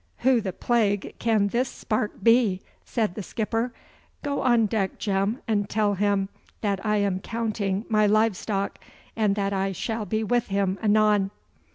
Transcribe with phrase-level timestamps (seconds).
[0.21, 3.71] 'Who the plague can this spark be?' said the skipper.
[4.23, 6.27] 'Go on deck, Jem, and tell him
[6.61, 8.79] that I am counting my live stock,
[9.15, 11.29] and that I shall be with him anon.